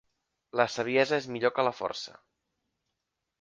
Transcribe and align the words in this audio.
La 0.59 0.65
saviesa 0.75 1.19
és 1.23 1.27
millor 1.35 1.53
que 1.59 1.67
la 1.67 1.75
força. 1.81 2.17